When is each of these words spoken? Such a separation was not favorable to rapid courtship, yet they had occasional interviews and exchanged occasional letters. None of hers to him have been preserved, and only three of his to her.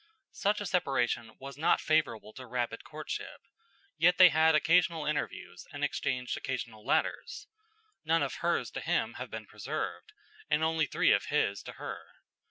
Such 0.31 0.59
a 0.59 0.65
separation 0.65 1.37
was 1.39 1.59
not 1.59 1.79
favorable 1.79 2.33
to 2.33 2.47
rapid 2.47 2.83
courtship, 2.83 3.39
yet 3.99 4.17
they 4.17 4.29
had 4.29 4.55
occasional 4.55 5.05
interviews 5.05 5.67
and 5.71 5.83
exchanged 5.83 6.35
occasional 6.35 6.83
letters. 6.83 7.45
None 8.03 8.23
of 8.23 8.33
hers 8.37 8.71
to 8.71 8.81
him 8.81 9.13
have 9.19 9.29
been 9.29 9.45
preserved, 9.45 10.11
and 10.49 10.63
only 10.63 10.87
three 10.87 11.11
of 11.11 11.25
his 11.25 11.61
to 11.61 11.73
her. 11.73 12.01